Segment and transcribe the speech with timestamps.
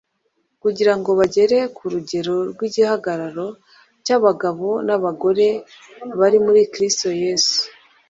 [0.61, 3.47] kugira ngo bagere ku rugero rw’igihagararo
[4.05, 5.47] cy’abagabo n’abagore
[6.19, 7.59] bari muri Kristo Yesu